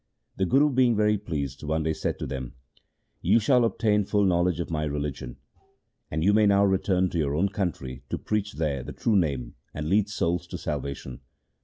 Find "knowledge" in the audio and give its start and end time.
4.25-4.59